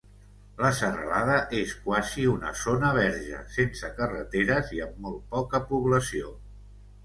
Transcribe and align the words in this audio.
La 0.61 0.69
serralada 0.77 1.35
és 1.57 1.75
quasi 1.83 2.25
una 2.31 2.55
zona 2.63 2.91
verge, 2.99 3.43
sense 3.61 3.93
carreteres 4.03 4.75
i 4.81 4.85
amb 4.89 5.01
molt 5.07 5.25
poca 5.39 5.65
població. 5.71 6.37